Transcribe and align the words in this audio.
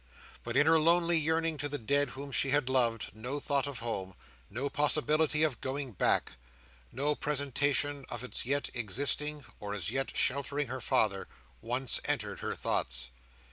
But 0.43 0.57
in 0.57 0.65
her 0.65 0.79
lonely 0.79 1.15
yearning 1.19 1.57
to 1.57 1.69
the 1.69 1.77
dead 1.77 2.09
whom 2.17 2.31
she 2.31 2.49
had 2.49 2.69
loved, 2.69 3.11
no 3.13 3.39
thought 3.39 3.67
of 3.67 3.81
home—no 3.81 4.67
possibility 4.71 5.43
of 5.43 5.61
going 5.61 5.91
back—no 5.91 7.13
presentation 7.13 8.05
of 8.09 8.23
it 8.23 8.33
as 8.33 8.43
yet 8.43 8.71
existing, 8.73 9.45
or 9.59 9.75
as 9.75 9.91
sheltering 10.15 10.69
her 10.69 10.81
father—once 10.81 12.01
entered 12.05 12.39
her 12.39 12.55
thoughts. 12.55 13.09